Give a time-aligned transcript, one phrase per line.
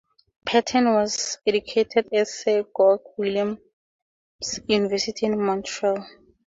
[0.47, 3.59] Patten was educated at Sir George Williams
[4.65, 6.03] University in Montreal.